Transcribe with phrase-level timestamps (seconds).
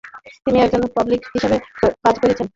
[0.43, 1.57] তিনি একজন পাবলিকান হিসাবে
[2.03, 2.47] কাজ করছিলেন।